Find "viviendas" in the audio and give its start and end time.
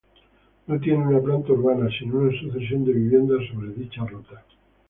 2.93-3.45